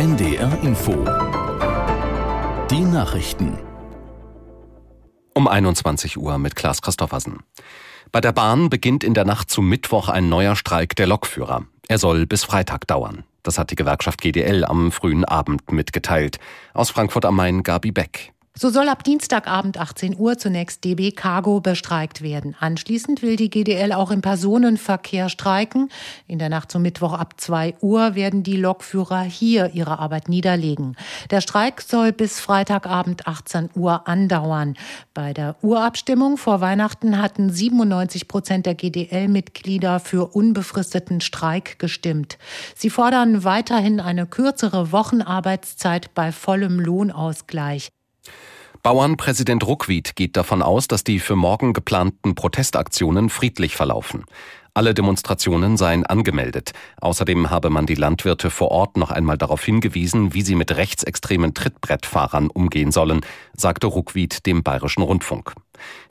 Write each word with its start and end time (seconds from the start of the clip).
NDR 0.00 0.58
Info. 0.62 0.92
Die 2.70 2.80
Nachrichten. 2.80 3.58
Um 5.34 5.46
21 5.46 6.16
Uhr 6.16 6.38
mit 6.38 6.56
Klaas 6.56 6.80
Christoffersen. 6.80 7.40
Bei 8.10 8.22
der 8.22 8.32
Bahn 8.32 8.70
beginnt 8.70 9.04
in 9.04 9.12
der 9.12 9.26
Nacht 9.26 9.50
zum 9.50 9.68
Mittwoch 9.68 10.08
ein 10.08 10.30
neuer 10.30 10.56
Streik 10.56 10.96
der 10.96 11.06
Lokführer. 11.06 11.66
Er 11.86 11.98
soll 11.98 12.24
bis 12.24 12.44
Freitag 12.44 12.86
dauern. 12.86 13.24
Das 13.42 13.58
hat 13.58 13.72
die 13.72 13.76
Gewerkschaft 13.76 14.22
GDL 14.22 14.64
am 14.64 14.90
frühen 14.90 15.26
Abend 15.26 15.70
mitgeteilt. 15.70 16.38
Aus 16.72 16.88
Frankfurt 16.88 17.26
am 17.26 17.36
Main 17.36 17.62
Gabi 17.62 17.92
Beck. 17.92 18.32
So 18.58 18.68
soll 18.68 18.88
ab 18.88 19.04
Dienstagabend 19.04 19.78
18 19.78 20.18
Uhr 20.18 20.36
zunächst 20.36 20.84
DB 20.84 21.12
Cargo 21.12 21.60
bestreikt 21.60 22.20
werden. 22.20 22.56
Anschließend 22.58 23.22
will 23.22 23.36
die 23.36 23.48
GDL 23.48 23.92
auch 23.92 24.10
im 24.10 24.22
Personenverkehr 24.22 25.28
streiken. 25.28 25.88
In 26.26 26.40
der 26.40 26.48
Nacht 26.48 26.72
zum 26.72 26.82
Mittwoch 26.82 27.12
ab 27.12 27.34
2 27.40 27.76
Uhr 27.80 28.16
werden 28.16 28.42
die 28.42 28.56
Lokführer 28.56 29.22
hier 29.22 29.70
ihre 29.72 30.00
Arbeit 30.00 30.28
niederlegen. 30.28 30.96
Der 31.30 31.40
Streik 31.40 31.80
soll 31.80 32.12
bis 32.12 32.40
Freitagabend 32.40 33.28
18 33.28 33.70
Uhr 33.76 34.08
andauern. 34.08 34.76
Bei 35.14 35.32
der 35.32 35.54
Urabstimmung 35.62 36.36
vor 36.36 36.60
Weihnachten 36.60 37.22
hatten 37.22 37.50
97 37.50 38.26
Prozent 38.26 38.66
der 38.66 38.74
GDL-Mitglieder 38.74 40.00
für 40.00 40.34
unbefristeten 40.34 41.20
Streik 41.20 41.78
gestimmt. 41.78 42.36
Sie 42.74 42.90
fordern 42.90 43.44
weiterhin 43.44 44.00
eine 44.00 44.26
kürzere 44.26 44.90
Wochenarbeitszeit 44.90 46.12
bei 46.14 46.32
vollem 46.32 46.80
Lohnausgleich. 46.80 47.92
Bauernpräsident 48.82 49.66
Ruckwied 49.66 50.16
geht 50.16 50.36
davon 50.36 50.62
aus, 50.62 50.88
dass 50.88 51.04
die 51.04 51.18
für 51.18 51.36
morgen 51.36 51.74
geplanten 51.74 52.34
Protestaktionen 52.34 53.28
friedlich 53.28 53.76
verlaufen. 53.76 54.24
Alle 54.72 54.94
Demonstrationen 54.94 55.76
seien 55.76 56.06
angemeldet. 56.06 56.72
Außerdem 57.00 57.50
habe 57.50 57.70
man 57.70 57.86
die 57.86 57.96
Landwirte 57.96 58.50
vor 58.50 58.70
Ort 58.70 58.96
noch 58.96 59.10
einmal 59.10 59.36
darauf 59.36 59.64
hingewiesen, 59.64 60.32
wie 60.32 60.42
sie 60.42 60.54
mit 60.54 60.74
rechtsextremen 60.74 61.54
Trittbrettfahrern 61.54 62.48
umgehen 62.48 62.92
sollen, 62.92 63.20
sagte 63.54 63.88
Ruckwied 63.88 64.46
dem 64.46 64.62
Bayerischen 64.62 65.02
Rundfunk. 65.02 65.52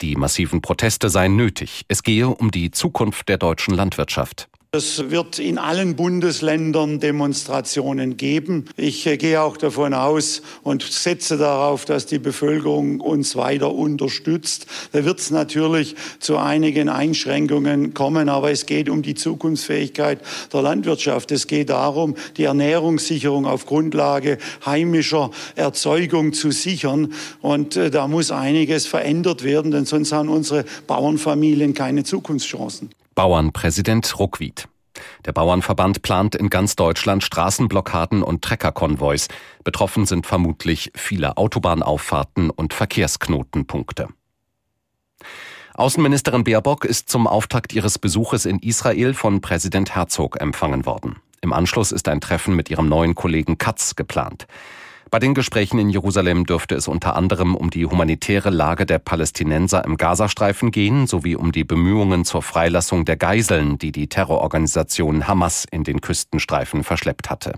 Die 0.00 0.14
massiven 0.14 0.62
Proteste 0.62 1.10
seien 1.10 1.36
nötig. 1.36 1.84
Es 1.88 2.02
gehe 2.02 2.28
um 2.28 2.50
die 2.50 2.70
Zukunft 2.70 3.28
der 3.28 3.38
deutschen 3.38 3.74
Landwirtschaft. 3.74 4.48
Es 4.74 5.08
wird 5.08 5.38
in 5.38 5.58
allen 5.58 5.94
Bundesländern 5.94 6.98
Demonstrationen 6.98 8.16
geben. 8.16 8.64
Ich 8.76 9.06
äh, 9.06 9.16
gehe 9.16 9.40
auch 9.40 9.56
davon 9.56 9.94
aus 9.94 10.42
und 10.64 10.82
setze 10.82 11.38
darauf, 11.38 11.84
dass 11.84 12.06
die 12.06 12.18
Bevölkerung 12.18 12.98
uns 12.98 13.36
weiter 13.36 13.72
unterstützt. 13.72 14.66
Da 14.90 15.04
wird 15.04 15.20
es 15.20 15.30
natürlich 15.30 15.94
zu 16.18 16.38
einigen 16.38 16.88
Einschränkungen 16.88 17.94
kommen, 17.94 18.28
aber 18.28 18.50
es 18.50 18.66
geht 18.66 18.88
um 18.88 19.02
die 19.02 19.14
Zukunftsfähigkeit 19.14 20.18
der 20.52 20.62
Landwirtschaft. 20.62 21.30
Es 21.30 21.46
geht 21.46 21.70
darum, 21.70 22.16
die 22.36 22.42
Ernährungssicherung 22.42 23.46
auf 23.46 23.66
Grundlage 23.66 24.38
heimischer 24.66 25.30
Erzeugung 25.54 26.32
zu 26.32 26.50
sichern. 26.50 27.12
Und 27.42 27.76
äh, 27.76 27.92
da 27.92 28.08
muss 28.08 28.32
einiges 28.32 28.88
verändert 28.88 29.44
werden, 29.44 29.70
denn 29.70 29.84
sonst 29.84 30.10
haben 30.10 30.28
unsere 30.28 30.64
Bauernfamilien 30.88 31.74
keine 31.74 32.02
Zukunftschancen. 32.02 32.90
Bauernpräsident 33.14 34.18
Ruckwied. 34.18 34.68
Der 35.24 35.32
Bauernverband 35.32 36.02
plant 36.02 36.34
in 36.34 36.50
ganz 36.50 36.76
Deutschland 36.76 37.22
Straßenblockaden 37.22 38.22
und 38.22 38.42
Treckerkonvois. 38.42 39.28
Betroffen 39.62 40.06
sind 40.06 40.26
vermutlich 40.26 40.90
viele 40.94 41.36
Autobahnauffahrten 41.36 42.50
und 42.50 42.74
Verkehrsknotenpunkte. 42.74 44.08
Außenministerin 45.74 46.44
Baerbock 46.44 46.84
ist 46.84 47.08
zum 47.08 47.26
Auftakt 47.26 47.72
ihres 47.72 47.98
Besuches 47.98 48.46
in 48.46 48.58
Israel 48.60 49.14
von 49.14 49.40
Präsident 49.40 49.94
Herzog 49.94 50.40
empfangen 50.40 50.86
worden. 50.86 51.16
Im 51.40 51.52
Anschluss 51.52 51.92
ist 51.92 52.08
ein 52.08 52.20
Treffen 52.20 52.54
mit 52.56 52.70
ihrem 52.70 52.88
neuen 52.88 53.14
Kollegen 53.14 53.58
Katz 53.58 53.96
geplant. 53.96 54.46
Bei 55.14 55.20
den 55.20 55.34
Gesprächen 55.34 55.78
in 55.78 55.90
Jerusalem 55.90 56.44
dürfte 56.44 56.74
es 56.74 56.88
unter 56.88 57.14
anderem 57.14 57.54
um 57.54 57.70
die 57.70 57.86
humanitäre 57.86 58.50
Lage 58.50 58.84
der 58.84 58.98
Palästinenser 58.98 59.84
im 59.84 59.96
Gazastreifen 59.96 60.72
gehen, 60.72 61.06
sowie 61.06 61.36
um 61.36 61.52
die 61.52 61.62
Bemühungen 61.62 62.24
zur 62.24 62.42
Freilassung 62.42 63.04
der 63.04 63.16
Geiseln, 63.16 63.78
die 63.78 63.92
die 63.92 64.08
Terrororganisation 64.08 65.28
Hamas 65.28 65.66
in 65.70 65.84
den 65.84 66.00
Küstenstreifen 66.00 66.82
verschleppt 66.82 67.30
hatte. 67.30 67.52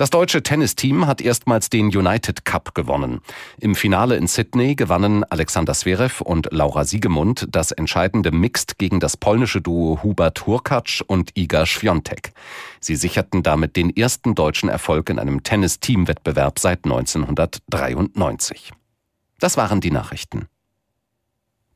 Das 0.00 0.08
deutsche 0.08 0.42
Tennisteam 0.42 1.06
hat 1.06 1.20
erstmals 1.20 1.68
den 1.68 1.94
United 1.94 2.46
Cup 2.46 2.74
gewonnen. 2.74 3.20
Im 3.58 3.74
Finale 3.74 4.16
in 4.16 4.28
Sydney 4.28 4.74
gewannen 4.74 5.24
Alexander 5.24 5.74
Zverev 5.74 6.22
und 6.24 6.48
Laura 6.52 6.86
Siegemund 6.86 7.46
das 7.50 7.70
entscheidende 7.70 8.30
Mixed 8.30 8.78
gegen 8.78 8.98
das 8.98 9.18
polnische 9.18 9.60
Duo 9.60 10.02
Hubert 10.02 10.46
Hurkacz 10.46 11.04
und 11.06 11.36
Iga 11.36 11.66
Świątek. 11.66 12.32
Sie 12.80 12.96
sicherten 12.96 13.42
damit 13.42 13.76
den 13.76 13.94
ersten 13.94 14.34
deutschen 14.34 14.70
Erfolg 14.70 15.10
in 15.10 15.18
einem 15.18 15.42
Tennis-Teamwettbewerb 15.42 16.58
seit 16.58 16.86
1993. 16.86 18.72
Das 19.38 19.58
waren 19.58 19.82
die 19.82 19.90
Nachrichten. 19.90 20.48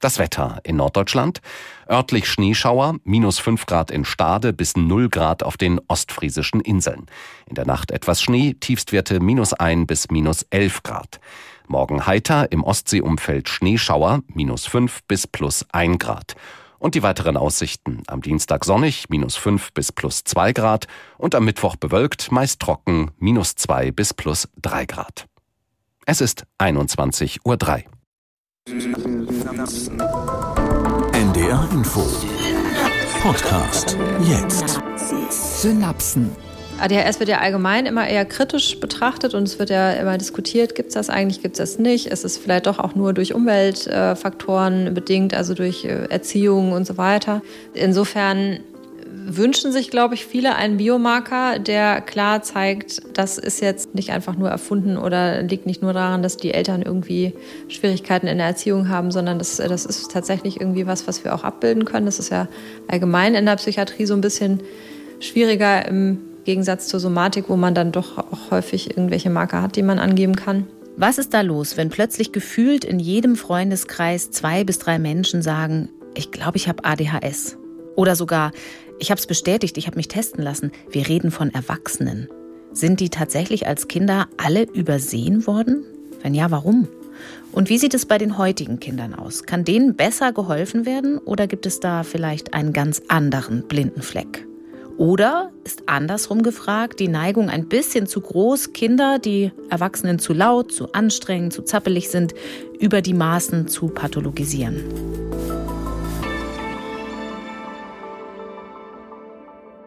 Das 0.04 0.18
Wetter 0.18 0.60
in 0.64 0.76
Norddeutschland. 0.76 1.40
Örtlich 1.88 2.28
Schneeschauer, 2.28 2.96
minus 3.04 3.38
5 3.38 3.64
Grad 3.64 3.90
in 3.90 4.04
Stade 4.04 4.52
bis 4.52 4.76
0 4.76 5.08
Grad 5.08 5.42
auf 5.42 5.56
den 5.56 5.80
ostfriesischen 5.88 6.60
Inseln. 6.60 7.06
In 7.46 7.54
der 7.54 7.64
Nacht 7.64 7.90
etwas 7.90 8.20
Schnee, 8.20 8.52
Tiefstwerte 8.52 9.18
minus 9.18 9.54
1 9.54 9.86
bis 9.86 10.10
minus 10.10 10.42
11 10.50 10.82
Grad. 10.82 11.20
Morgen 11.68 12.06
heiter, 12.06 12.52
im 12.52 12.64
Ostseeumfeld 12.64 13.48
Schneeschauer, 13.48 14.20
minus 14.26 14.66
5 14.66 15.04
bis 15.04 15.26
plus 15.26 15.64
1 15.72 15.98
Grad. 15.98 16.34
Und 16.78 16.94
die 16.94 17.02
weiteren 17.02 17.38
Aussichten. 17.38 18.02
Am 18.06 18.20
Dienstag 18.20 18.66
sonnig, 18.66 19.08
minus 19.08 19.36
5 19.36 19.72
bis 19.72 19.90
plus 19.90 20.22
2 20.24 20.52
Grad. 20.52 20.86
Und 21.16 21.34
am 21.34 21.46
Mittwoch 21.46 21.76
bewölkt, 21.76 22.30
meist 22.30 22.60
trocken, 22.60 23.10
minus 23.16 23.54
2 23.54 23.90
bis 23.90 24.12
plus 24.12 24.50
3 24.60 24.84
Grad. 24.84 25.24
Es 26.04 26.20
ist 26.20 26.44
21.03 26.58 27.38
Uhr. 27.46 27.93
NDR 28.66 30.08
Info. 31.70 32.00
Podcast. 33.22 33.98
Jetzt. 34.26 34.80
Synapsen. 35.60 36.30
ADHS 36.80 37.20
wird 37.20 37.28
ja 37.28 37.40
allgemein 37.40 37.84
immer 37.84 38.08
eher 38.08 38.24
kritisch 38.24 38.80
betrachtet 38.80 39.34
und 39.34 39.42
es 39.42 39.58
wird 39.58 39.68
ja 39.68 39.92
immer 39.92 40.16
diskutiert, 40.16 40.74
gibt 40.74 40.88
es 40.88 40.94
das 40.94 41.10
eigentlich, 41.10 41.42
gibt 41.42 41.58
es 41.58 41.72
das 41.72 41.78
nicht? 41.78 42.06
Ist 42.06 42.24
es 42.24 42.38
vielleicht 42.38 42.66
doch 42.66 42.78
auch 42.78 42.94
nur 42.94 43.12
durch 43.12 43.34
Umweltfaktoren 43.34 44.94
bedingt, 44.94 45.34
also 45.34 45.52
durch 45.52 45.84
äh, 45.84 46.06
Erziehung 46.08 46.72
und 46.72 46.86
so 46.86 46.96
weiter. 46.96 47.42
Insofern 47.74 48.60
wünschen 49.26 49.72
sich, 49.72 49.90
glaube 49.90 50.14
ich, 50.14 50.26
viele 50.26 50.54
einen 50.54 50.76
Biomarker, 50.76 51.58
der 51.58 52.00
klar 52.00 52.42
zeigt, 52.42 53.02
das 53.14 53.38
ist 53.38 53.60
jetzt 53.60 53.94
nicht 53.94 54.10
einfach 54.10 54.36
nur 54.36 54.48
erfunden 54.48 54.96
oder 54.96 55.42
liegt 55.42 55.66
nicht 55.66 55.82
nur 55.82 55.92
daran, 55.92 56.22
dass 56.22 56.36
die 56.36 56.52
Eltern 56.52 56.82
irgendwie 56.82 57.32
Schwierigkeiten 57.68 58.26
in 58.26 58.38
der 58.38 58.46
Erziehung 58.46 58.88
haben, 58.88 59.10
sondern 59.10 59.38
das, 59.38 59.56
das 59.56 59.86
ist 59.86 60.10
tatsächlich 60.10 60.60
irgendwie 60.60 60.86
was, 60.86 61.08
was 61.08 61.24
wir 61.24 61.34
auch 61.34 61.44
abbilden 61.44 61.84
können. 61.84 62.06
Das 62.06 62.18
ist 62.18 62.30
ja 62.30 62.48
allgemein 62.88 63.34
in 63.34 63.46
der 63.46 63.56
Psychiatrie 63.56 64.06
so 64.06 64.14
ein 64.14 64.20
bisschen 64.20 64.60
schwieriger 65.20 65.86
im 65.86 66.18
Gegensatz 66.44 66.88
zur 66.88 67.00
Somatik, 67.00 67.48
wo 67.48 67.56
man 67.56 67.74
dann 67.74 67.92
doch 67.92 68.18
auch 68.18 68.50
häufig 68.50 68.90
irgendwelche 68.90 69.30
Marker 69.30 69.62
hat, 69.62 69.76
die 69.76 69.82
man 69.82 69.98
angeben 69.98 70.36
kann. 70.36 70.66
Was 70.96 71.18
ist 71.18 71.34
da 71.34 71.40
los, 71.40 71.76
wenn 71.76 71.88
plötzlich 71.88 72.30
gefühlt 72.30 72.84
in 72.84 73.00
jedem 73.00 73.34
Freundeskreis 73.34 74.30
zwei 74.30 74.62
bis 74.62 74.78
drei 74.78 74.98
Menschen 74.98 75.42
sagen, 75.42 75.88
ich 76.14 76.30
glaube, 76.30 76.56
ich 76.56 76.68
habe 76.68 76.84
ADHS? 76.84 77.56
Oder 77.96 78.16
sogar, 78.16 78.52
ich 78.98 79.10
habe 79.10 79.18
es 79.18 79.26
bestätigt, 79.26 79.76
ich 79.78 79.86
habe 79.86 79.96
mich 79.96 80.08
testen 80.08 80.42
lassen. 80.42 80.72
Wir 80.90 81.08
reden 81.08 81.30
von 81.30 81.52
Erwachsenen. 81.52 82.28
Sind 82.72 83.00
die 83.00 83.10
tatsächlich 83.10 83.66
als 83.66 83.88
Kinder 83.88 84.26
alle 84.36 84.64
übersehen 84.64 85.46
worden? 85.46 85.84
Wenn 86.22 86.34
ja, 86.34 86.50
warum? 86.50 86.88
Und 87.52 87.68
wie 87.68 87.78
sieht 87.78 87.94
es 87.94 88.06
bei 88.06 88.18
den 88.18 88.36
heutigen 88.36 88.80
Kindern 88.80 89.14
aus? 89.14 89.44
Kann 89.44 89.64
denen 89.64 89.94
besser 89.94 90.32
geholfen 90.32 90.86
werden 90.86 91.18
oder 91.18 91.46
gibt 91.46 91.66
es 91.66 91.78
da 91.78 92.02
vielleicht 92.02 92.52
einen 92.52 92.72
ganz 92.72 93.02
anderen 93.08 93.68
blinden 93.68 94.02
Fleck? 94.02 94.46
Oder 94.96 95.50
ist 95.64 95.88
andersrum 95.88 96.42
gefragt 96.42 97.00
die 97.00 97.08
Neigung 97.08 97.50
ein 97.50 97.66
bisschen 97.66 98.06
zu 98.06 98.20
groß, 98.20 98.72
Kinder, 98.72 99.18
die 99.18 99.50
Erwachsenen 99.68 100.18
zu 100.18 100.32
laut, 100.32 100.70
zu 100.72 100.92
anstrengend, 100.92 101.52
zu 101.52 101.62
zappelig 101.62 102.10
sind, 102.10 102.34
über 102.78 103.02
die 103.02 103.14
Maßen 103.14 103.66
zu 103.66 103.88
pathologisieren? 103.88 104.84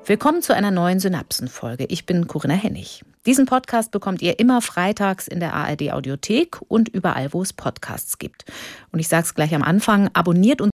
Willkommen 0.07 0.41
zu 0.41 0.55
einer 0.55 0.71
neuen 0.71 1.01
Synapsenfolge. 1.01 1.83
Ich 1.89 2.05
bin 2.05 2.27
Corinna 2.27 2.53
Hennig. 2.53 3.03
Diesen 3.25 3.45
Podcast 3.45 3.91
bekommt 3.91 4.21
ihr 4.21 4.39
immer 4.39 4.61
freitags 4.61 5.27
in 5.27 5.41
der 5.41 5.53
ARD 5.53 5.91
Audiothek 5.91 6.61
und 6.69 6.87
überall, 6.87 7.33
wo 7.33 7.41
es 7.41 7.51
Podcasts 7.51 8.17
gibt. 8.17 8.45
Und 8.93 8.99
ich 8.99 9.09
sage 9.09 9.25
es 9.25 9.35
gleich 9.35 9.53
am 9.53 9.63
Anfang, 9.63 10.09
abonniert 10.13 10.61
uns 10.61 10.71